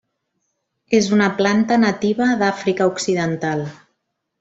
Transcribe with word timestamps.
És 1.01 1.09
una 1.19 1.29
planta 1.43 1.79
nativa 1.85 2.33
d'Àfrica 2.43 2.91
Occidental. 2.97 3.67